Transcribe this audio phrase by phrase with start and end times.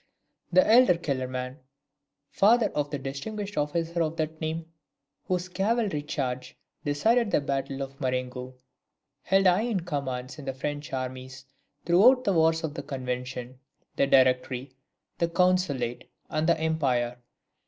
[0.51, 1.59] The elder Kellerman
[2.31, 4.65] (father of the distinguished officer of that name,
[5.27, 8.55] whose cavalry charge decided the battle of Marengo)
[9.21, 11.45] held high commands in the French armies
[11.85, 13.59] throughout the wars of the Convention,
[13.95, 14.73] the Directory,
[15.19, 17.19] the Consulate, and the Empire.